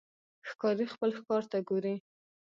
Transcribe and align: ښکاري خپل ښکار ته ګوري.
ښکاري 0.49 0.85
خپل 0.93 1.09
ښکار 1.17 1.43
ته 1.51 1.57
ګوري. 1.69 1.95